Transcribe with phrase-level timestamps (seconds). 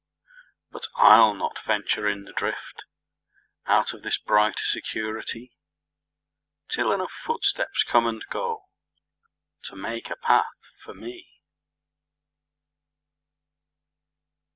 [0.71, 5.51] But I'll not venture in the driftOut of this bright security,
[6.71, 8.63] Till enough footsteps come and goTo
[9.73, 11.27] make a path for me.